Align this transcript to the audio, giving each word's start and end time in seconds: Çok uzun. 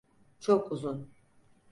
Çok 0.39 0.71
uzun. 0.71 1.09